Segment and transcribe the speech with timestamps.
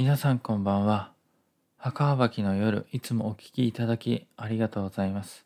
[0.00, 1.12] 皆さんこんばんは。
[1.76, 5.44] 墓ばきの夜、いつもお聞きいただきありがとうございます。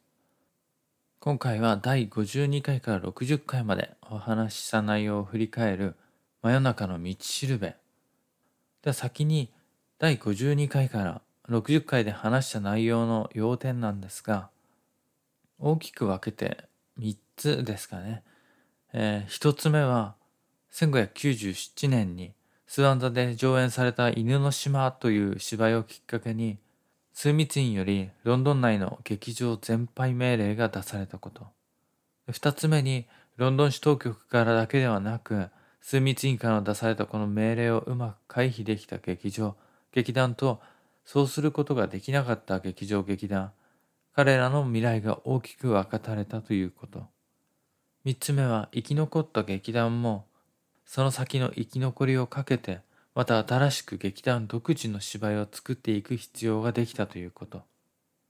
[1.18, 5.96] 今回は第52回から60回までお話しした内容を振り返る
[6.40, 7.74] 真夜中の道しるべ。
[8.82, 9.50] では先に
[9.98, 14.50] 第52回から60回で話した内容の要点なんですが、
[15.58, 16.58] 大きく分けて
[17.00, 18.22] 3つですかね。
[18.92, 20.14] えー、1つ目は
[20.70, 22.34] 1597年に
[22.74, 26.58] スワン座で上演された犬の島という芝居をきっかけに、
[27.12, 31.46] 枢密院よりロンドン内の劇場全廃命令が出されたこと。
[32.32, 33.06] 二つ目に、
[33.36, 35.50] ロンドン市当局からだけではなく、
[35.80, 39.54] 枢密院から出されたこの命令をうまく回避できた劇場、
[39.92, 40.60] 劇団と、
[41.04, 43.52] そうすることができなかった劇場、劇団、
[44.16, 47.06] 彼らの未来が大きく分かたれたということ。
[48.04, 50.26] 三つ目は、生き残った劇団も、
[50.84, 52.80] その先の生き残りをかけて、
[53.14, 57.62] また新しく劇団独自の芝居を作っていく必要ができたということ。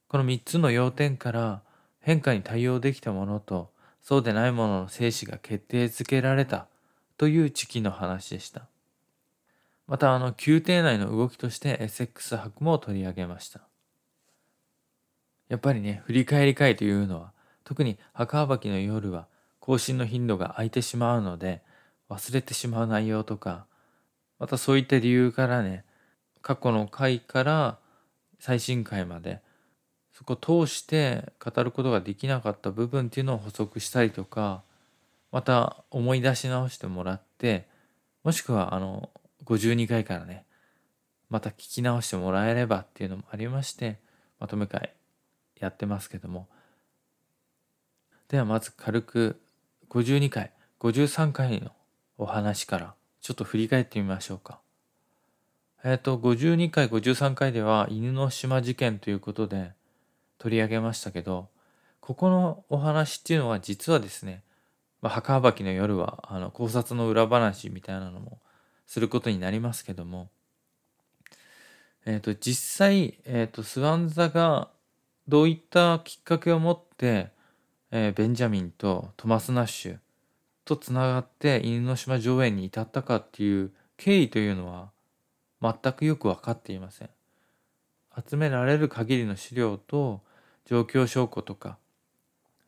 [0.09, 1.63] この3つの要点から
[2.01, 3.71] 変化に対応できたものと
[4.03, 6.69] そうでないものの生死が決定づけられた
[7.17, 8.67] という時期の話でした。
[9.87, 13.61] またあの宮廷内の動きとしてエセックス博も取り上げました。
[15.49, 17.33] やっぱりね、振り返り会というのは
[17.65, 19.27] 特に墓ばきの夜は
[19.59, 21.63] 更新の頻度が空いてしまうので
[22.15, 23.67] 忘れてしまう内容とか、
[24.39, 25.85] またそういった理由からね、
[26.43, 27.79] 過去の回から
[28.39, 29.41] 最新回まで、
[30.13, 34.63] そこを通して語ることができなかった部分っていうのを補足したりとか、
[35.33, 37.67] また思い出し直してもらって、
[38.23, 39.11] もしくはあの、
[39.45, 40.45] 52回からね、
[41.31, 43.99] また聞き直してもらえればっていうのもありまして、
[44.39, 44.93] まとめ会
[45.59, 46.49] やってますけども。
[48.29, 49.41] ではまず軽く
[49.89, 51.73] 52回、53回の
[52.19, 54.61] お話からちょっと振り返ってみましょうか。
[55.83, 59.73] えっ、ー、と、52回、53回では犬の島事件ということで
[60.39, 61.49] 取り上げましたけど、
[62.01, 64.43] ここのお話っていうのは実はですね、
[65.01, 68.39] まあ、墓ばきの夜はあの考察の裏話みたいなのも
[68.87, 70.31] することになりますけども、
[72.07, 74.69] えっ、ー、と、実際、えっ、ー、と、スワンザが
[75.27, 77.31] どういったきっかけを持って、
[77.91, 79.99] えー、ベンジャミンとトマス・ナッシュ、
[80.65, 84.91] とつながって犬の島上演に至ったかっていう経緯というのは
[85.61, 87.11] 全くよく分かっていません。
[88.29, 90.21] 集められる限りの資料と
[90.65, 91.79] 状況証拠とか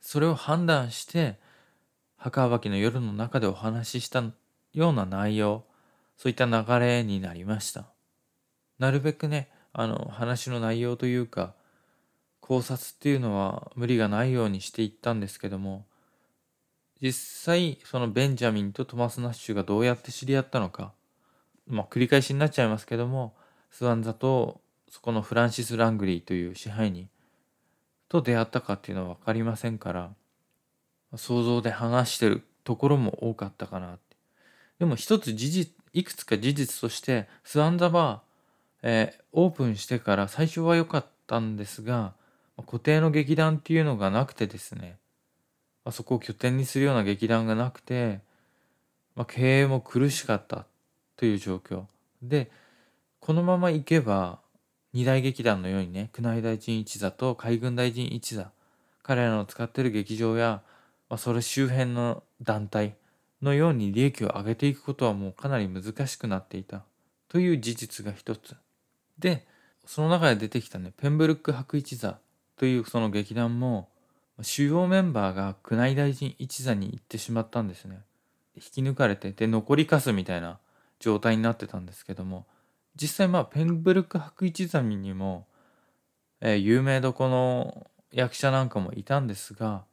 [0.00, 1.38] それを判断して
[2.16, 4.24] 墓場きの夜の中でお話しした
[4.72, 5.64] ような内容
[6.16, 7.86] そういった流れになりました。
[8.78, 11.54] なるべくねあの話の内容というか
[12.40, 15.84] 考察っていうのは無理がないようにしていったんですけども
[17.00, 20.92] 実際そのベンジャミンとトマス・ナッシュがどうやって知り合ったのか
[21.66, 23.34] まあ繰り返しになっちゃいますけども
[23.70, 27.08] スワンザとそこのフランシス・ラングリーという支配人
[28.08, 30.10] と出会ったかっていうのは分かりませんから
[31.16, 34.16] 想像で話してるところも多かったかなって。
[34.78, 38.20] でも一つ事実いくつか事実としてスワンザは、
[38.82, 42.12] えー、オープンしてから最初は良かったんですが
[42.58, 44.98] 固定の劇団っていうのがなくてですね
[45.91, 48.20] あ、そこを拠点にするような劇団がなくて、
[49.14, 50.66] まあ、経営も苦しかった
[51.16, 51.84] という状況。
[52.22, 52.50] で
[53.20, 54.38] このままいけば
[54.92, 58.50] 二大劇団のようにね宮内大臣一座と海軍大臣一座
[59.02, 60.62] 彼らの使ってる劇場や、
[61.08, 62.94] まあ、それ周辺の団体
[63.42, 66.82] のように利益を上げていくことはもうかなり難しくなっていた
[67.28, 68.56] という事実が一つ。
[69.19, 69.46] で
[69.84, 72.19] その中で出てきたねペンブルック白一座
[72.56, 73.88] というその劇団も
[74.42, 78.00] 主要メンバーが宮内大臣一座に行ってしまったんですね。
[78.56, 80.58] 引き抜かれてで残りかすみたいな
[80.98, 82.46] 状態になってたんですけども
[83.00, 85.46] 実際まあペンブルク博一座にも、
[86.40, 89.84] えー、有名どこの役者なんかもいたんですが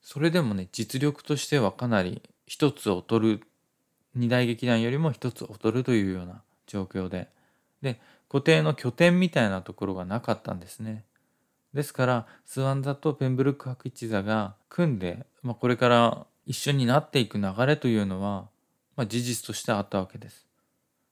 [0.00, 3.40] それでもね実力としてはかなり一つ劣る
[4.14, 7.28] 二大劇団よりも一つ劣るというような状況で
[7.82, 11.04] で固定の拠点みたいなところがなかったんですね。
[11.74, 18.48] ですからスワン座とペンブルック博一座が組んで、まあ、これから一緒になっていく流れというのは、
[18.96, 20.46] まあ、事実としてあったわけです。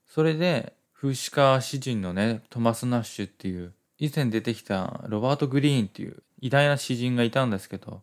[0.06, 8.02] それで風刺家詩人のねトマス・ナッシュっていう以前出てきたロバート・グリーンっていう偉大な詩人がいたんですけど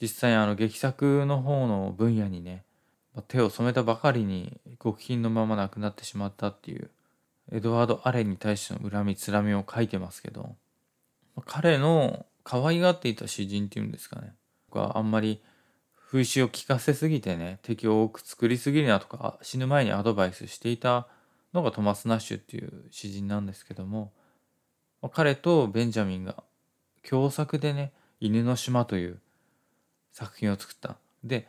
[0.00, 2.64] 実際あの劇作の方の分野にね
[3.28, 6.90] 手を染めたばかりに極貧のまま亡くなってしまったっていう
[7.50, 10.56] エドワード・アレンに対しての恨みつらみを書いてますけど
[11.46, 14.34] 彼の可愛がっていた詩人っていうんですかね
[14.72, 15.42] があんまり
[15.96, 21.06] 風刺を聞かせすぎてね敵を多く作りすぎるなとか死ぬ前にアドバイスしていた
[21.54, 24.12] のがトマス・ナッシュっていう詩人なんですけども
[25.12, 26.42] 彼とベンジャミンが
[27.08, 29.20] 共作でね「犬の島」という
[30.12, 30.96] 作品を作った。
[31.24, 31.48] で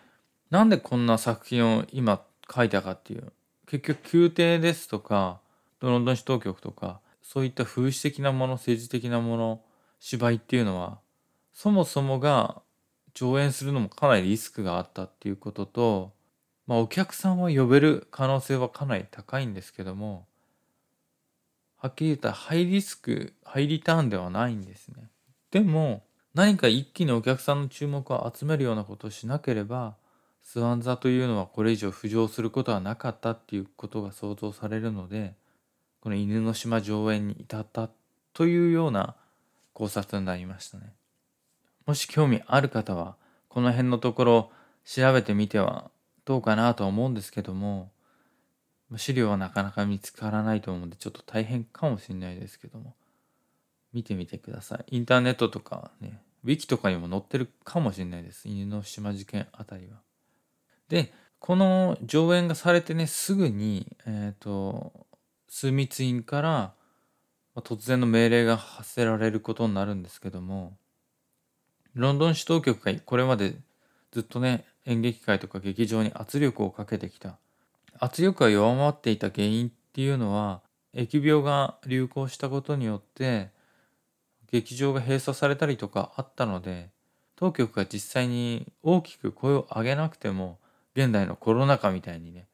[0.49, 3.31] なんでこんな作品を今書いたかっていう
[3.67, 5.39] 結局宮廷ですとか
[5.79, 9.61] ロンドン市当局とかそういった風刺的なもの政治的なもの
[10.05, 10.99] 芝居っていうのは
[11.53, 12.61] そもそもが
[13.13, 16.11] 上演するのもかなりリスクがあったっていうことと、
[16.67, 20.25] まあ、お客さんを呼べる可能性はかなり高いんですけども
[21.77, 25.09] はっきり言ったらハイリスクハイリターンではないんですね。
[25.51, 26.03] でも
[26.33, 29.95] 何か一気にお客さんの注目を集めるようなことをしなければ
[30.43, 35.35] スワン座というのはこれ以上浮上することはなかったっていうことが想像されるので
[36.01, 37.89] この犬の島上演に至った
[38.33, 39.15] というような
[39.73, 40.93] 考察になりましたね。
[41.85, 43.15] もし興味ある方は
[43.49, 44.51] この辺のところ
[44.85, 45.91] 調べてみては
[46.25, 47.91] どうかなとは思うんですけども
[48.97, 52.95] 資料はなかなか見つからないと思うんでちょっと大変かもしれないですけども
[53.91, 54.97] 見てみてください。
[54.97, 58.47] インターネットとかねウィキとかにも載ってるかもしれないです。
[58.49, 59.97] 犬の島事件あたりは。
[60.89, 65.05] でこの上演がされてねすぐにえっ、ー、と
[65.47, 66.73] 枢密院から
[67.61, 70.75] 突然の命令が発せられることになるんですけども
[71.93, 73.55] ロンドン市当局がこれまで
[74.11, 77.37] ずっとね演劇界とか劇場に圧力をかけてきた。
[77.99, 80.61] 圧力が弱まっていた原因っていうのは
[80.95, 83.49] 疫病が流行したことによって
[84.51, 86.89] 劇場が閉鎖されたりとかあったので
[87.35, 90.59] 当局が実際に大きく声を上げなくても
[90.95, 92.47] 現代のコロナ禍みたいにね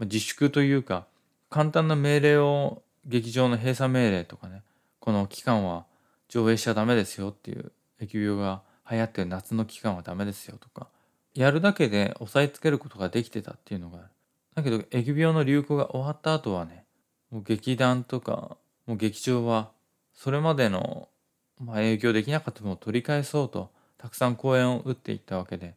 [0.00, 1.06] 自粛というか
[1.50, 4.62] 簡単な命令を劇場の閉鎖命令とかね
[5.00, 5.86] この期間は
[6.28, 10.88] 上映しちゃダメですよっていう疫病が流行ってる夏の期間はダメですよとか
[11.34, 14.08] やるだけで押さえつけることができてたっていうのがある。
[14.54, 16.84] だけど疫病の流行が終わった後はね
[17.30, 18.56] もう劇団とか
[18.86, 19.70] もう劇場は
[20.14, 21.08] それまでの、
[21.58, 25.74] まあ、営業できなかったものを取り返そうとたくさん公演を打っていったわけで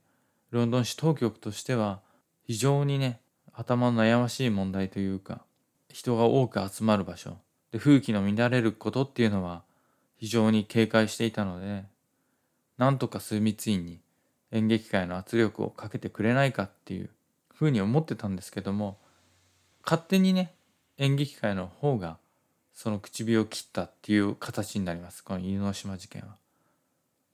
[0.51, 2.01] ロンドン市当局としては
[2.45, 3.19] 非常にね
[3.51, 5.41] 頭の悩ましい問題というか
[5.91, 7.37] 人が多く集まる場所
[7.71, 9.63] で風紀の乱れることっていうのは
[10.17, 11.85] 非常に警戒していたので
[12.77, 13.99] なんとか枢密院に
[14.51, 17.09] 演劇界の圧力をかけてくれないかっていう
[17.53, 18.97] ふうに思ってたんですけども
[19.83, 20.53] 勝手にね
[20.97, 22.17] 演劇界の方が
[22.73, 26.35] その唇を切ったっていう形になりますこの犬の島事件は。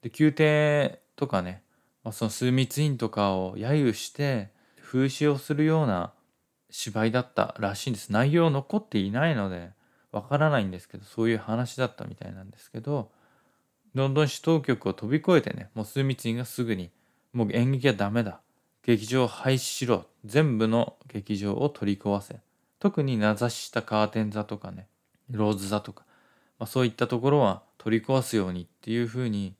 [0.02, 1.62] で宮廷とかね、
[2.02, 4.50] まあ、その枢密院とかを揶揄して
[4.82, 6.12] 風刺をするような
[6.76, 8.10] 芝居だったらしいんです。
[8.10, 9.70] 内容残っていないので
[10.10, 13.12] わからないんですけどそういう話だったみたいなんですけど
[13.94, 16.90] ロンドン市当局を飛び越えてねもう枢密院がすぐに
[17.32, 18.40] もう演劇はダメだ。
[18.82, 20.04] 劇場を廃止しろ。
[20.24, 22.40] 全部の劇場を取り壊せ。
[22.80, 24.88] 特に名指ししたカーテン座とかね
[25.30, 26.04] ローズ座とか、
[26.58, 29.54] まあ、そういったところは取り壊すようにっていうふうに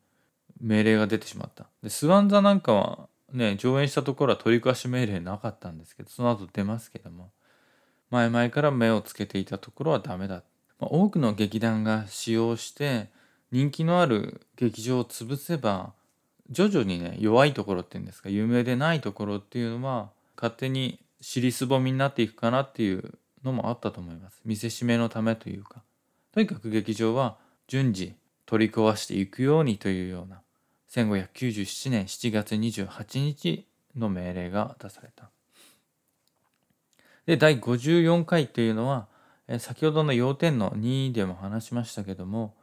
[0.60, 1.66] 命令が出てしまった。
[1.80, 7.30] でスワン座なんかはね上演したところは取り壊し命令なかったんですけどその後出ますけども
[8.10, 10.42] 前々から目をつけていたところはダメだ、
[10.78, 13.08] まあ、多くの劇団が使用して
[13.50, 15.92] 人気のある劇場を潰せば
[16.50, 24.42] 徐々にね弱いところっていうんですか有名でないところっていうのは勝手に尻すぼみになっていくかなっていうのもあったと思います。
[24.44, 25.82] 見せしめのためというか。
[26.32, 30.42] とにかく劇場は順次取り壊していくようにというような。
[30.94, 35.30] 1597年7月28日の命令が出された。
[37.26, 39.08] で第54回というのは
[39.58, 42.54] 先ほどの要点の2でも話しましたけども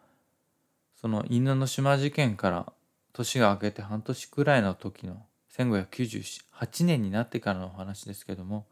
[0.95, 2.73] その犬の島事件から
[3.11, 5.25] 年が明けて半年くらいの時の
[5.57, 8.65] 1598年になってからのお話ですけども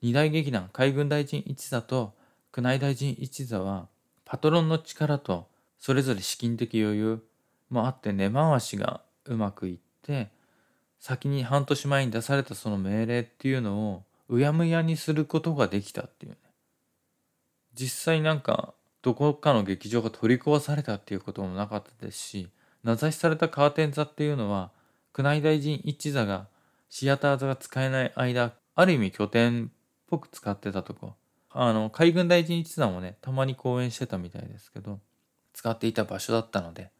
[0.00, 2.14] 二大劇団海軍大臣一座と
[2.56, 3.88] 宮内大臣一座は
[4.24, 5.48] パトロンの力と
[5.78, 7.22] それぞれ資金的余裕
[7.72, 10.30] もあって根回しがうまくいって
[11.00, 16.38] 先に半年前に出されたその命令っていうのをうやむやにすることができたっていうね。
[17.74, 22.48] 実際なんかどこかの劇場が取り壊されたっていうこともなかったですし
[22.84, 24.70] 名指しされたカーテン座っていうのは
[25.16, 26.46] 宮内大臣一座が
[26.88, 29.68] シアター座が使えない間ある意味拠点っ
[30.08, 31.14] ぽく使ってたとこ。
[31.54, 35.00] あの海軍大臣一座もねたまに講演してたみたいですけど
[35.52, 36.90] 使っていた場所だったので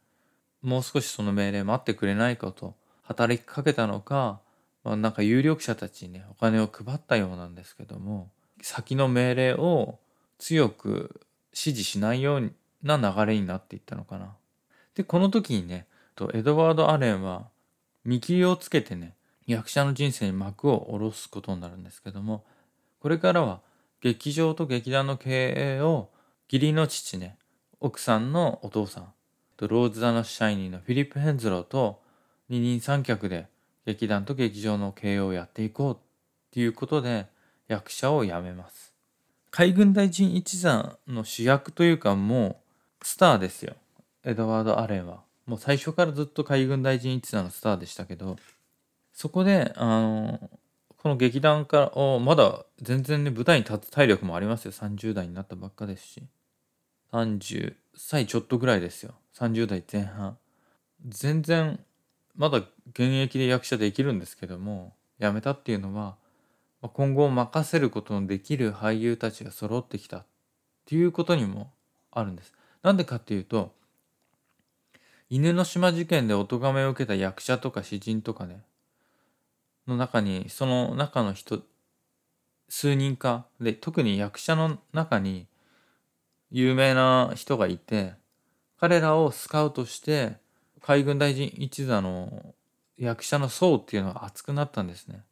[0.62, 4.40] もう少しその命令待ってくれないかと働きかけたのか、
[4.84, 8.30] まあ、なんか有力者たちにねお金を配ったようなんですけども
[8.62, 9.98] 先の命令を
[10.38, 11.20] 強く
[11.52, 12.52] 支持しないよう
[12.82, 14.34] な流れになっていったのかな。
[14.94, 15.86] でこの時にね
[16.34, 17.48] エドワード・アレンは
[18.04, 19.14] 見切りをつけてね
[19.46, 22.44] 役者の人生に幕を下ろすことになるんですけども
[23.00, 23.60] これからは
[24.00, 26.10] 劇場と劇団の経営を
[26.50, 27.36] 義理の父ね
[27.80, 29.12] 奥さんのお父さん
[29.62, 32.00] とローズ・ザ・ナシャイニーのフィリップ・ヘンズローと
[32.48, 33.46] 二人三脚で
[33.86, 35.98] 劇団と劇場の経営をやっていこうっ
[36.50, 37.26] ていうことで
[37.68, 38.92] 役者を辞めます。
[39.52, 42.60] 海軍大臣一座の主役というかも
[43.00, 43.74] うスターですよ。
[44.24, 45.20] エドワード・アレンは。
[45.46, 48.36] もう最初からずっと海軍大臣一座のスターでしたけど
[49.12, 50.50] そこであの
[50.96, 54.72] この劇団からおまだ全然ね舞台に立つ体力もありますよ。
[54.72, 56.22] 30代になったばっかですし。
[57.12, 59.14] 30歳ちょっとぐらいですよ。
[59.34, 60.36] 30代前半
[61.06, 61.80] 全然
[62.36, 62.68] まだ現
[63.14, 66.16] 役で役者できるんですけども辞めたっていうのは
[66.80, 70.24] 今後任せることのできる俳優たちが揃ってきたっ
[70.86, 71.70] ていうことにも
[72.10, 72.52] あるんです。
[72.82, 73.72] なんでかっていうと
[75.30, 78.62] 犬の島事件でお咎めを受けた役者とか詩人とかね
[79.86, 81.62] の中にその中の人
[82.68, 85.46] 数人かで特に役者の中に
[86.50, 88.14] 有名な人がいて
[88.82, 90.38] 彼らをスカウトして
[90.80, 92.52] 海軍大臣一座の
[92.98, 95.22] 役者の層っていうのが熱くなったんですね。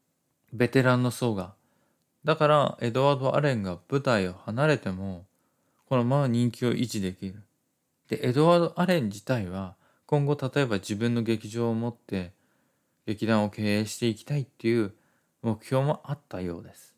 [0.53, 1.55] ベテランの層が。
[2.25, 5.27] だからエドワード・アレンが舞台を離れても
[5.89, 7.43] このまま人気を維持できる。
[8.09, 9.75] で、エドワード・アレン自体は
[10.07, 12.31] 今後例えば自分の劇場を持って
[13.05, 14.93] 劇団を経営していきたいっていう
[15.43, 16.95] 目標もあったようです。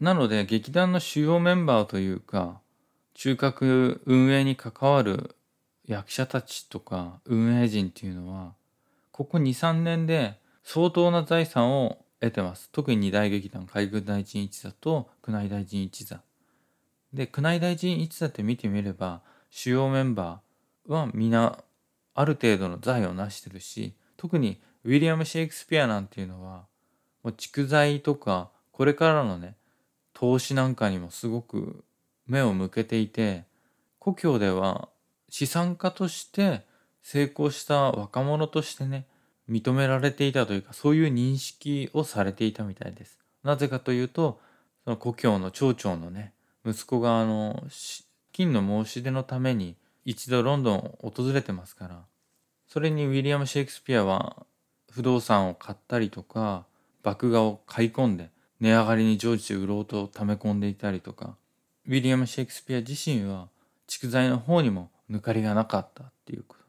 [0.00, 2.60] なので劇団の主要メンバーというか
[3.14, 5.36] 中核運営に関わる
[5.86, 8.54] 役者たちとか運営陣っていうのは
[9.12, 12.70] ここ23年で相当な財産を得てます。
[12.72, 16.22] 特に二大劇団海軍大臣一座と宮内大臣一座。
[17.12, 21.58] で宮内大臣一座って見てみれば主要メンバーは皆
[22.14, 26.66] ある程度の財を成してるし特にウィリアム・シェイクスピアなんていうのは
[27.22, 29.56] もう蓄財とかこれからのね
[30.12, 31.84] 投資なんかにもすごく
[32.26, 33.44] 目を向けていて
[33.98, 34.88] 故郷では
[35.34, 36.60] 資産家として
[37.02, 39.08] 成功した若者としてね
[39.50, 43.18] 認められていたというかそういう認識をされていたみたいです。
[43.42, 44.40] なぜかというと
[44.84, 47.64] その故郷の町長のね息子があの
[48.30, 49.74] 金の申し出のために
[50.04, 52.04] 一度ロンドンを訪れてますから
[52.68, 54.46] それにウィリアム・シェイクスピアは
[54.92, 56.64] 不動産を買ったりとか
[57.02, 61.34] 麦芽を買い込んで値上がりに乗じて売ろうと溜め込んでいたりとか
[61.88, 63.48] ウィリアム・シェイクスピア自身は
[63.88, 66.64] 蓄財の方にも抜かりがなかったっていうこと。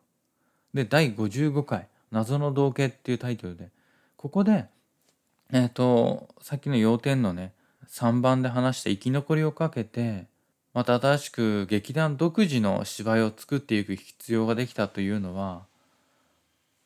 [0.73, 3.69] で、第55回、謎の道化っていうタイトルで、
[4.17, 4.65] ここで、
[5.51, 7.53] えっ、ー、と、さっきの要点のね、
[7.87, 10.27] 3番で話した生き残りをかけて、
[10.73, 15.65] また新しく劇団独自の芝居を作っていく必要ができたというのは、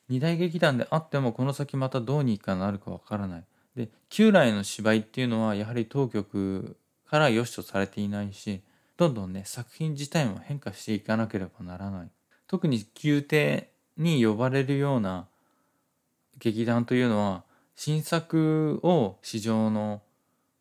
[0.09, 3.43] 二大劇団であってもこの先またどうにかなるかわからない。
[3.75, 6.77] で、旧来の芝居っていうのはやはり当局
[7.09, 8.61] から良しとされていないし、
[8.99, 12.09] どんどんね作品自体も変化していかなければならない
[12.47, 15.29] 特に宮廷に呼ばれるような
[16.37, 17.45] 劇団というのは
[17.77, 20.01] 新作を市場の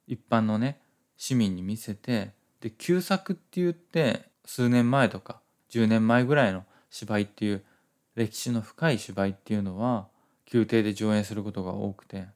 [0.07, 0.81] 一般のね
[1.17, 2.31] 市民に見せて
[2.61, 5.41] で旧作って言って数年前とか
[5.73, 7.65] 10年前ぐらいの芝居っていう
[8.15, 10.07] 歴史の深い芝居っていうのは
[10.53, 12.27] 宮廷で上演することが多くて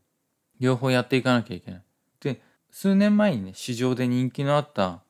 [0.59, 1.83] 両方やっていかなきゃいけない。
[2.21, 2.41] で
[2.73, 5.01] 数年前にね市場で人気のあった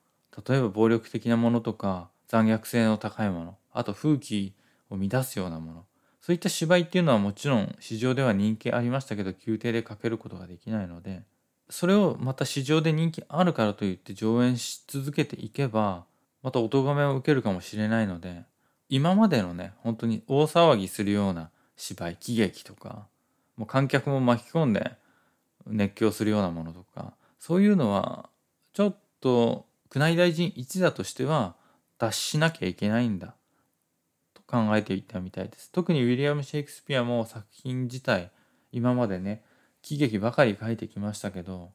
[0.46, 4.54] 例えば暴力的なものとか残虐性の高いものあと風紀
[4.90, 5.84] を乱すようなもの。
[6.20, 11.24] そういった芝居っていうのはもちろん市場では人気ありましたけど宮廷でかけることができないので
[11.68, 16.04] それをまた市場で人気あるからといって上演し続けていけば
[16.44, 18.44] またお咎めを受けるかもしれないので
[18.88, 23.08] 今までのね本当に大騒ぎするような芝居喜劇とか
[23.56, 24.92] もう観客も巻き込んで
[25.66, 28.28] 熱狂するようなものとかそういうのは
[28.74, 31.54] ちょっと宮内大臣一座としては
[31.98, 33.34] 脱しなきゃいけないんだ
[34.34, 35.70] と考えていたみたいです。
[35.70, 38.30] 特にウィリアム・シェイクスピアも作品自体
[38.72, 39.42] 今までね
[39.82, 41.72] 喜劇ばかり書いてきましたけど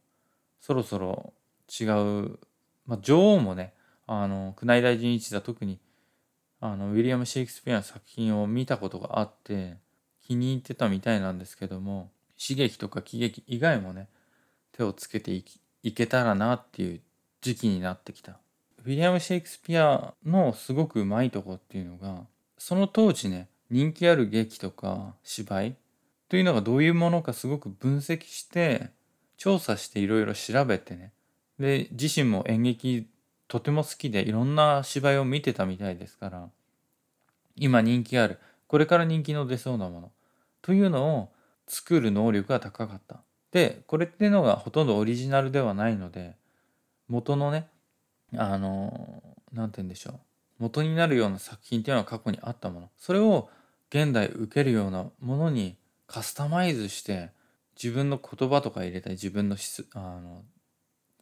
[0.59, 1.33] そろそろ
[1.79, 2.39] 違う、
[2.85, 3.73] まあ、女王もね
[4.07, 5.79] あの宮内大臣一座特に
[6.59, 9.77] あのウィリアム・シェイクスピアの作品を見たことがあって
[10.25, 14.09] 気に入ってたみたいなんですけども刺激とか喜劇以外もね
[14.71, 15.31] 手をつけて
[15.83, 17.01] いけたらなっていう
[17.41, 18.39] 時期になってきた。
[18.85, 22.25] ウィリアム・シェイクスピアのすごくうまいとこっていうのが
[22.57, 25.75] その当時ね人気ある劇とか芝居
[26.29, 28.91] というのがどういうものかすごく分析して
[29.35, 31.11] 調査していろいろ調べてね
[31.59, 33.07] で自身も演劇
[33.47, 36.49] とても好きでいろんな芝居を見てたみたいですから
[37.57, 40.11] 今人気あるこれから人気の出そうなもの
[40.61, 41.29] というのを
[41.67, 43.21] 作る能力が高かった。
[43.51, 46.35] でこれっていうのがほとんどオリジナルではないので
[47.07, 47.67] 元のね
[48.35, 49.23] あの
[49.53, 50.19] 何て言うんでしょう
[50.59, 53.49] 元になるような作品っていうのは過去にあったものそれを
[53.89, 57.31] 現代受けるようなものにカスタマイズして
[57.81, 59.57] 自分の言葉とか入れたり自分の
[59.93, 60.43] あの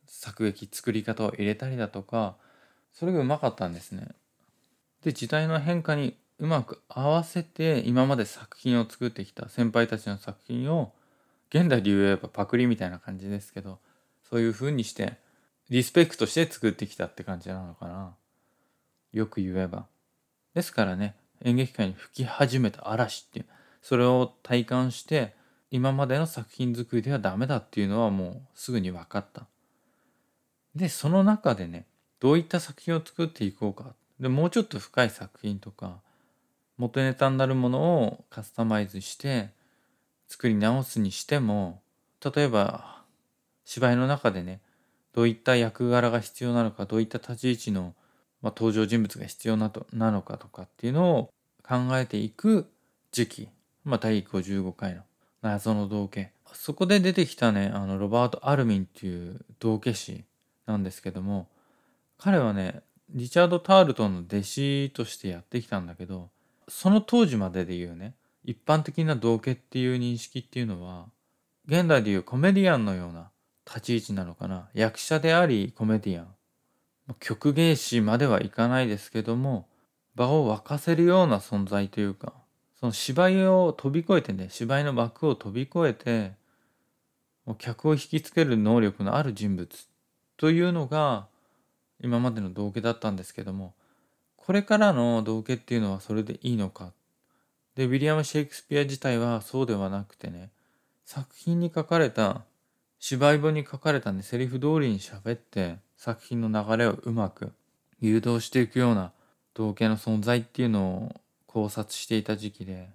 [0.08, 2.38] 作劇作り方を入れたりだとか
[2.94, 4.08] それがうまかったんですね。
[5.04, 10.94] で時代の変化にうまく合わせて今まで作品を作ってきた先輩たちの作品を
[11.50, 13.80] 現代で言えばパクリみたいな感じですけど
[14.30, 15.18] そういう風にして
[15.70, 18.16] リスペクトして作ってきたって感じなのかな。
[19.12, 19.88] よく言えば。
[20.54, 23.46] ですからね演劇界に吹き始めた嵐っていう
[23.82, 25.34] それを体感して
[25.72, 29.48] 今までの作品作りではダメだっていうのはもうすぐに分かった。
[30.76, 31.86] でその中でね
[32.20, 33.96] どういった作品を作っていこうか。
[34.20, 36.00] でもうちょっと深い作品とか
[36.78, 39.50] 元ネタになるものをカスタマイズして
[40.28, 41.82] 作り直すにしても
[42.24, 43.04] 例えば
[43.66, 44.62] 芝居の中でね
[45.16, 47.94] どういった役柄が必要なのかどういった立ち位置の、
[48.42, 51.30] まあ、登場人物が必要なとなのかとかっていうのを
[51.66, 52.70] 考えていく
[53.14, 53.50] 時期、
[53.86, 55.04] まあ、第55回の
[55.42, 56.20] 謎の道化。
[56.52, 60.26] そこで出てきたねあのロバート・アルミンっていう道化師
[60.66, 61.48] なんですけども
[62.18, 66.30] 彼はねリチャード・タールトンの弟子としてやってきたんだけど
[66.68, 71.06] その当時までで言うね一般的な道化っていう認識っていうのは
[71.68, 73.30] 現代でいうコメディアンのような
[73.66, 74.70] 立ち位置なのかな？
[74.74, 76.28] 役者でありコメディアン。
[77.20, 79.68] 曲芸師まではいかないですけども
[80.16, 82.34] 場を沸かせるような存在というか
[82.80, 86.32] その芝居を飛び越えてね芝居の幕を飛び越えて
[87.60, 89.70] 客を引きつける能力のある人物
[90.38, 91.28] というのが
[92.02, 93.76] 今までの道化だったんですけども
[94.36, 96.92] これからの道化っていうのはそれでいいのか？
[97.76, 100.50] でウィリアム・シェイクスピア自体はそうではなくてね
[101.06, 102.42] 作品に書かれた
[103.08, 107.52] 芝居本に書かれたねセリフ通りに喋って作品の流れをうまく
[108.00, 109.12] 誘導していくような
[109.54, 112.90] 道化の存在っていうのを考察していた時期で。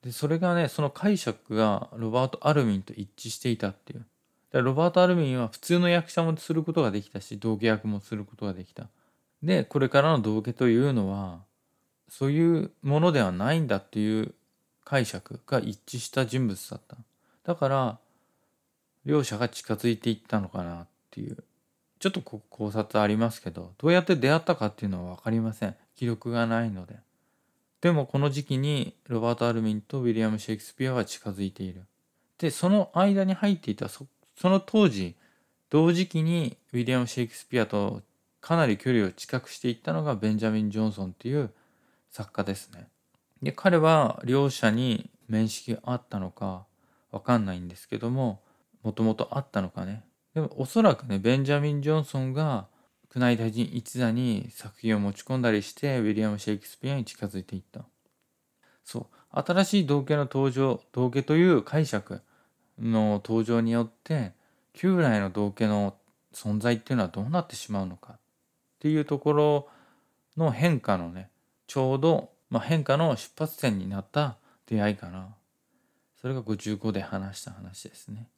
[0.00, 4.06] でそれがねその解釈がロバート・アルミンと一致していたっていう。
[4.50, 8.88] でロバート・アルミンは普通の役者もすることができたし道化役もすることができた。
[9.42, 11.40] でこれからの道化というのは
[12.08, 14.34] そういうものではないんだっていう
[14.86, 16.96] 解釈が一致した人物だった。
[17.44, 17.98] だから
[19.04, 21.44] 両者が近づいていったのかなっていう。
[22.00, 25.76] ちょっと考察ありますけどどうやって出会ったかっていうのは分かりません。
[25.96, 26.98] 記録がないので。
[27.80, 31.82] でもこの時期にロバート・アルミンとウィリアム・シェイクスピアは近づいている。
[32.38, 34.06] でその間に入っていたそ
[34.42, 35.14] の当時
[35.70, 38.02] 同時期にウィリアム・シェイクスピアと
[38.40, 41.50] かなり距離を近くしていったのがベンジャミン・ジョンソンっていう
[42.10, 42.88] 作家ですね。
[43.42, 46.66] で彼は両者に面識があったのか
[47.10, 48.40] わかんないんですけども
[48.84, 50.04] もともとあったのかね。
[50.34, 52.68] でもおそらくねベンジャミン・ジョンソンが
[53.14, 57.84] 宮内大臣一座に作品を持ち込んだりしてウィリアム・シェイクスピアに近づいていった。
[58.84, 62.20] そう新しい道化の登場道化という解釈
[62.78, 64.32] の登場によって
[64.74, 65.96] 旧来の道家の
[66.32, 68.18] 存在っていうのはどうなってしまうのかっ
[68.80, 69.68] ていうところ
[70.36, 71.30] の変化のね
[71.66, 75.34] ちょうど、まあ、変化の出発点になった出会いかな
[76.20, 78.28] それが55で話した話ですね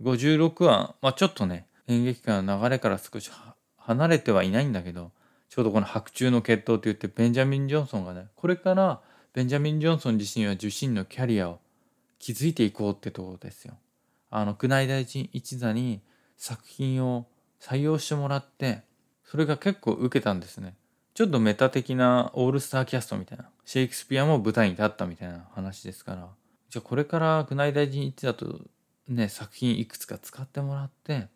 [0.00, 3.30] 56は、まあ、ちょっとね演劇界の流れから少し
[3.76, 5.12] 離れてはいないんだけど
[5.48, 9.00] ちょうどこの白昼の決闘といってベンジャミン・ジョンソンがねこれから
[9.32, 11.60] ベンジャミン・ジョンソン自身は自身のキャリアを
[12.18, 13.74] 築いていこうってところですよ。
[14.30, 16.00] あの宮内大臣一座に
[16.36, 17.26] 作品を
[17.60, 18.82] 採用してもらって
[19.22, 20.74] それが結構受けたんですね。
[21.14, 26.28] ちょっとメタ的なオールスターキャストみたいなシェイクスピアも舞台に立ったみたいな話ですから
[26.70, 28.62] じゃあこれから宮内大臣一座と
[29.08, 31.28] ね作品いくつか使ってもらって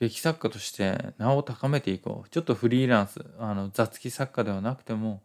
[0.00, 2.28] 劇作家として名を高めていこう。
[2.30, 5.22] ちょっとフリーランスあの雑記作家ではなくても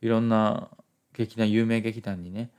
[0.00, 0.70] いろんな
[1.12, 2.50] 劇団有名劇団にね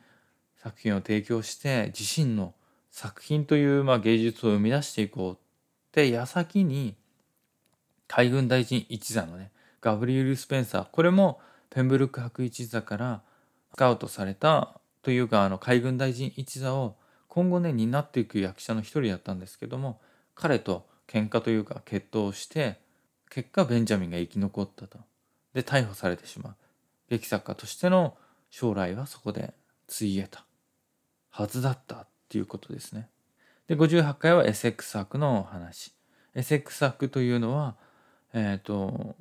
[0.58, 2.54] 作品を提供して自身の
[2.92, 5.38] 作品というまあ芸術を生み出していこうっ
[5.92, 6.96] て矢先に
[8.08, 13.22] 海軍大臣一座のねガブリエル・スペンサーこれもペンブルック博一座から
[13.72, 16.96] スカウトされたというかあの海軍大臣一座を
[17.30, 20.02] 今後ね担っていく役者の一人だったんですけども
[20.36, 22.82] 彼と喧嘩というか決闘をして
[23.30, 25.00] 結果ベンジャミンが生き残ったと
[25.54, 26.56] で逮捕されてしまう
[27.10, 28.18] 劇作家としての
[28.50, 29.54] 将来はそこで
[29.88, 30.46] ついえた
[31.30, 33.08] はずだったっていうことですね。
[33.68, 35.94] で58回はエセックス博の話。
[36.36, 37.76] エセックス博というのは、
[38.34, 39.16] えっ、ー、と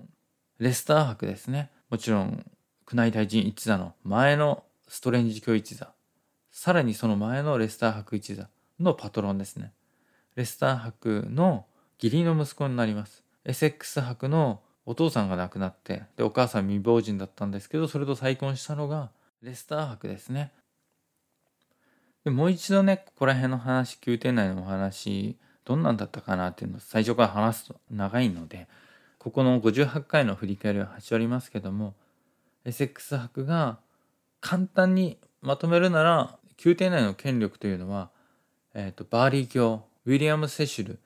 [0.58, 1.70] レスター博ですね。
[1.90, 2.44] もちろん
[2.90, 5.92] 宮内大臣一座の前のストレンジ教一座
[6.58, 8.48] さらにその前のレスター博一座
[8.80, 9.72] のパトロンですね。
[10.34, 11.66] レスター博の
[12.02, 13.22] 義理の息子になります。
[13.44, 20.50] エセックス伯のお父さんが亡くなってでお母さん未亡人だったんですけどそれと再婚したのがレスター伯ですね。
[22.24, 28.66] でもう一度ねここら辺の話宮廷内のお話どんなんだったかなっていうのを最初から話すと長いので
[29.18, 31.94] ここの58回の振り返りは端折りますけども
[32.64, 33.78] エセックス伯が
[34.40, 38.10] 簡単にまとめるなら宮廷内の権力というのは、
[38.74, 40.98] えーと、バーリー卿ウィリアム・セシル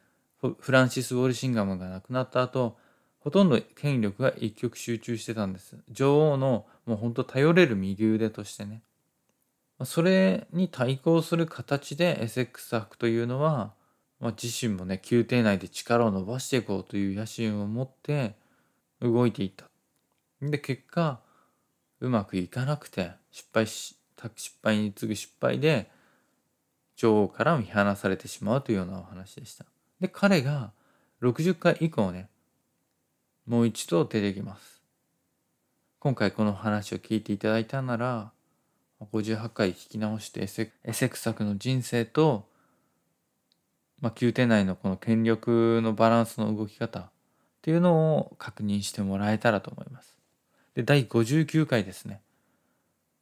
[0.59, 2.77] フランシス・ウォルシンガムが亡くなった後
[3.21, 5.77] ほとんど権力が一極集中してたんです。
[5.89, 8.83] 女王のもうほんと頼れる右腕としてね。
[9.85, 13.75] それに対抗する形でエセックス伯というのは、
[14.19, 18.35] まあ、自身もね宮廷内で力を伸ばしていこうという野心を持って
[19.01, 19.67] 動いていった。
[20.41, 21.21] で結果
[22.01, 23.97] うまくいかなくて失敗し
[24.35, 25.91] 失敗に次ぐ失敗で
[26.97, 29.65] 女王から見放されてしまうというようなお話でした。
[30.01, 30.73] で彼が
[31.23, 32.29] 60回以降ね
[33.47, 34.83] もう一度出てきます。
[35.99, 38.33] 今回この話を聞いていただいたなら
[39.01, 42.49] 58回聞き直してエセエセク作の人生と、
[44.01, 47.11] まあ、宮廷内のこの権力のバランスの動き方っ
[47.63, 50.19] ていうのを確認してもらえたらと思います。
[50.75, 52.21] で第59回ですね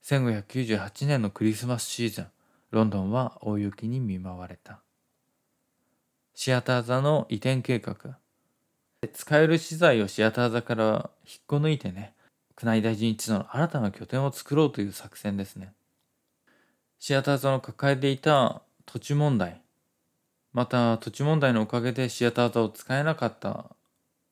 [0.05, 2.27] 1598年のクリスマスシーズン
[2.71, 4.81] ロンドンは大雪に見舞われた。
[6.35, 7.97] シアター座の移転計画。
[9.13, 12.15] 使える資材をシアター座から引っこ抜いてね
[12.63, 15.73] 宮内大臣一同の新たな拠点を作ろうという作戦ですね。
[16.99, 19.63] シアター座の抱えていた土地問題
[20.53, 23.67] また土地問題のおかげでシアター座を使えなかった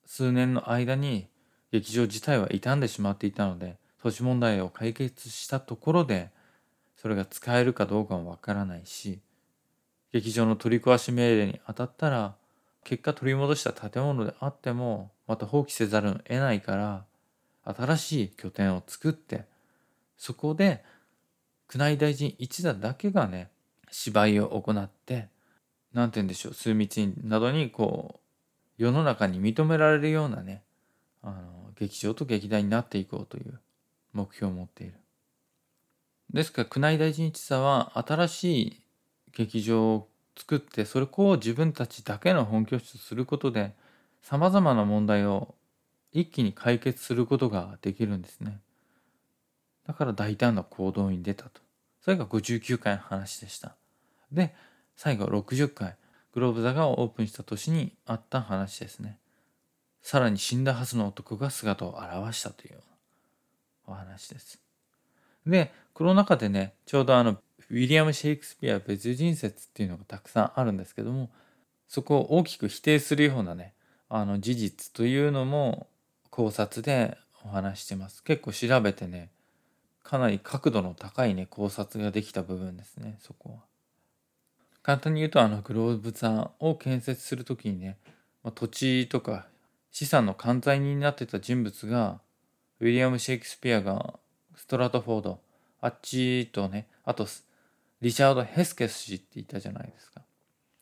[0.04, 1.28] 数年の間に
[1.72, 6.30] 劇場自体は傷んでしまっていたので土地問題を解決したところで
[6.96, 9.20] それが使えるかどうかもわからないし
[10.12, 12.34] 劇場の取り壊し命令に当たったら
[12.84, 17.04] 結果取り戻した建物であってもまた放棄せざるを得ないから
[17.64, 19.44] 新しい拠点を作って
[20.16, 20.82] そこで
[21.72, 23.50] 宮内大臣一座だけがね
[23.90, 25.28] 芝居を行って
[25.92, 28.20] 何て言うんでしょう枢密などにこ
[28.78, 30.62] う世の中に認められるようなね
[31.22, 33.60] あの劇場と劇団になっていこうという
[34.18, 34.94] 目標を持っている。
[36.32, 38.82] ですから宮内大臣一座は新しい
[39.32, 43.74] 劇場を作ってそれを自分たちだけの本拠地とすることで
[44.22, 45.54] さまざまな問題を
[46.12, 48.60] 一気に解決することができるんですね。
[49.86, 51.60] だから大胆な行動に出たと。
[52.02, 53.76] それが59回の話でした。
[54.32, 54.54] で、
[54.96, 55.96] 最後60回、
[56.32, 59.18] グローブ座がオープンした年にあった話ですね。
[60.02, 62.80] さらに死んだはずの男が姿を現したという
[63.88, 64.60] お話です。
[65.46, 67.38] で、この中でね、ちょうどあの、
[67.70, 71.30] ウィリアム・シェイクスピア別人説っていうのがたくさんあるんですけども、
[71.88, 73.74] そこを大きく否定するようなね、
[74.08, 75.88] あの事実というのも
[76.30, 78.22] 考察でお話してます。
[78.22, 79.30] 結構調べてね、
[80.02, 83.58] かなり角度の高いね、考察ができた部分ですね、そこは。
[84.82, 87.98] 簡単に言うと、あのグローブ座を建設する時にね、
[88.42, 89.48] まあ、土地とか
[89.90, 92.20] 資産の管財人になってた人物が
[92.80, 94.14] ウィリアム・シェイクスピアが
[94.54, 95.40] ストラトフォード。
[95.80, 97.26] あっちとねあと
[98.00, 100.22] リチャード・ヘスケス氏って言ったじゃないですか。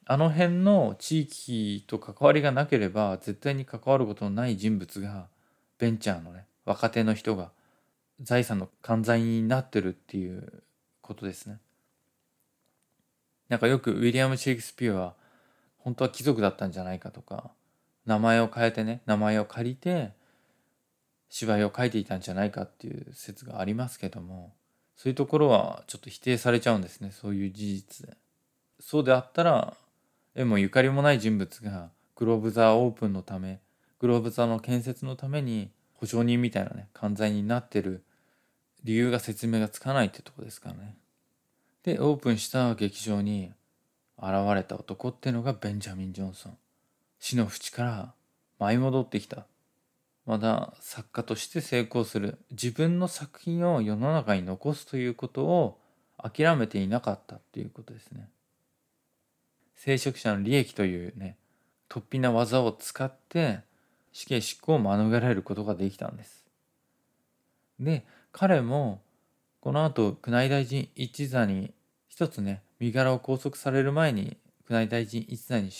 [0.07, 5.27] あの辺の地域と関わりがなければ絶対に関わることのない人物が
[5.79, 7.51] ベンチャーのね若手の人が
[8.21, 10.63] 財産の管財になってるっていう
[11.01, 11.59] ことですね。
[13.49, 15.15] なんかよくウィリアム・シェイクスピアは
[15.79, 17.51] 本当は貴族だったんじゃないかとか
[18.07, 20.11] 名前を変えてね名前を借りて
[21.39, 24.55] 芝居を書いていたんじゃないかっていう説がありますけども
[24.97, 28.17] そういうところはちょっと否定されちゃうんですねそういう事実で。
[28.81, 29.77] そうであったら
[30.35, 33.61] 絵もゆかりもない人物がグローブ座オープンのため
[33.99, 38.03] グローブ座の建設のために保証人みたいなね管財になってる
[38.85, 40.97] 理由が説明がつかないってとこですからね。
[41.83, 43.53] でオープンした劇場に
[44.17, 46.57] 現れた男ってのがベンジャミン・ジョンソン。
[47.19, 48.15] 死の淵から
[48.59, 49.47] 舞い戻ってきた
[50.27, 55.79] まだ作家として成功する自分の作品を世の中に残すということを
[56.19, 58.29] 諦めていなかったっていうことですね。
[59.77, 61.37] 聖職者の利益というね
[61.89, 63.61] 突飛な技を使って
[64.13, 66.45] 死刑執行を免れることができたんです。
[67.79, 69.03] で彼も
[69.61, 71.73] この後宮内大臣一座に
[72.09, 74.37] 一つね身柄を拘束される前に
[74.69, 75.71] 宮内大臣一座に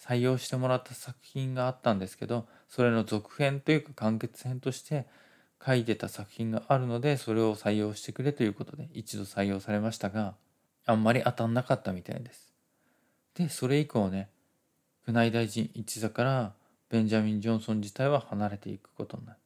[0.00, 5.06] 採用してもらった作品があったんですけどそれの続編というか完結編として
[5.64, 10.34] 書いてた作品があるのでそれを採用してくれということで一度採用されましたが
[10.86, 12.52] あんまり当たんなかったみたいです。
[13.34, 14.30] でそれ以降ね
[15.06, 16.54] 宮内大臣一座から
[16.88, 19.38] ベンジャミン・ジョンソン自体は離れていくことになる。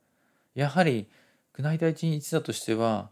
[0.55, 1.09] やはり
[1.59, 3.11] 宮内大臣一座としては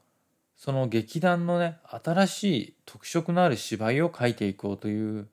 [0.57, 5.29] その劇団のね新しい特色のある芝居を書いていこうという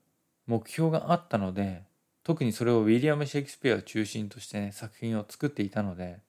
[0.47, 1.83] 目標があったので
[2.29, 6.19] 特にそれをウィリアム・シェイクスピアを中心としてね作品を作っていたので、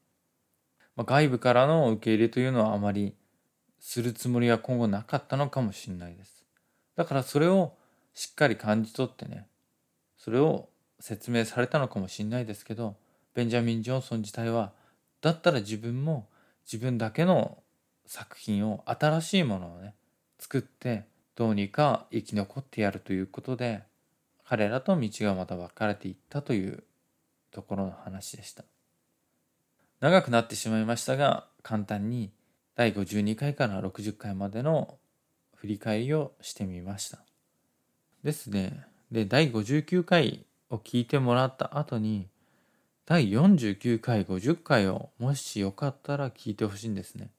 [0.96, 3.14] まあ、外部からの受け入れというのはあまり
[3.78, 6.46] するつもりは今後なかったのかもしれないです。
[6.96, 7.74] だからそれを
[8.14, 9.46] しっかり感じ取ってね
[10.16, 12.96] それを説明されたのかもしれないですけど
[13.34, 14.72] ベンジャミン・ジョンソン自体は
[15.20, 16.30] だったら自分も
[16.64, 17.58] 自分だけの
[18.06, 19.92] 作品を新しいものをね
[20.38, 21.04] 作って
[21.36, 23.82] どうにか生き残ってやるということで
[24.50, 26.82] 彼らと道がまた分かれていったという
[27.52, 28.64] ところの話でした。
[30.00, 32.32] 長くなってしまいましたが簡単に
[32.74, 34.98] 第52回から60回までの
[35.54, 37.20] 振り返りをしてみました。
[38.24, 38.84] ですね。
[39.12, 42.26] で第59回を聞いてもらった後に
[43.06, 47.30] 第49回50回をもしよかったら聞いてほしいんですね。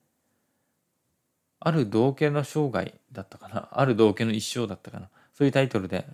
[1.60, 3.68] ある道家の生涯だったかな。
[3.74, 5.10] ある道家の一生だったかな。
[5.34, 6.06] そういうタイトルで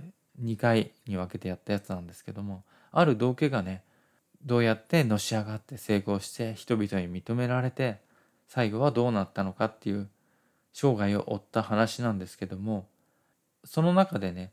[0.43, 3.83] 2回に分けてやったやつなんですけどもある道家がね
[4.43, 7.97] どうやってのし上がって成功して人々に認められて
[8.47, 10.09] 最後はどうなったのかっていう
[10.73, 12.87] 生涯を追った話なんですけども
[13.65, 14.51] その中でね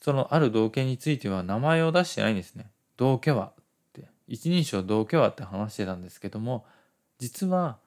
[0.00, 2.66] そのある道家については名前を出してないんですね。
[2.96, 6.64] 道家はって一人称道家はって話してたんですけども
[7.18, 7.78] 実は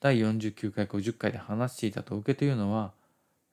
[0.00, 2.92] 第49回50回で話していた統計というのは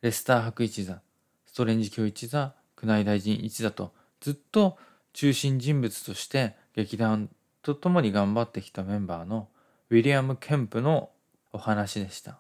[0.02, 1.02] レスター博一座
[1.46, 4.78] ストレンジ教一座宮内大臣一座とずっと
[5.14, 7.30] 中心人物として劇団
[7.62, 9.48] と共に頑張ってきたメンバーの
[9.90, 11.10] ウィリアム・ケンプの
[11.54, 12.40] お話でした。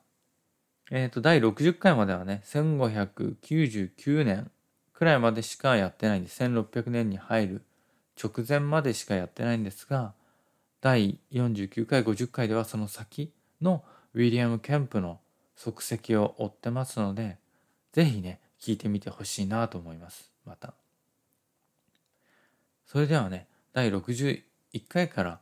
[0.91, 4.51] えっ、ー、と、第60回まではね、1599年
[4.93, 6.43] くらいまでしかやってないんです。
[6.43, 7.61] 1600年に入る
[8.21, 10.13] 直前までしかやってないんですが、
[10.81, 15.19] 第49回、50回ではその先のウィリアム・ケンプの
[15.55, 17.37] 足跡を追ってますので、
[17.93, 20.31] ぜひね、聞いてみてほしいなと思います。
[20.43, 20.73] また。
[22.87, 24.41] それではね、第61
[24.89, 25.39] 回から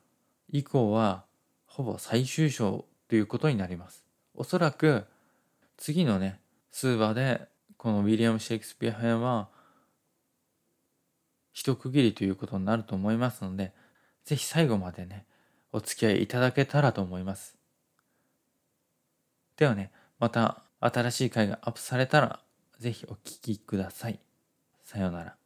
[0.49, 1.23] 以降は、
[1.65, 4.05] ほぼ最終章ということになります。
[4.35, 5.05] おそらく、
[5.77, 9.47] 次のね、数話で、このウィリアム・シェイクスピア編は、
[11.53, 13.71] 一区切りということになると思いますので、
[14.25, 15.25] ぜひ最後までね、
[15.71, 17.55] お付き合いいただけたらと思います。
[19.55, 22.42] ではね、また新しい回がアップされたら、
[22.83, 24.19] ぜひお聴きください。
[24.83, 25.42] さようなら。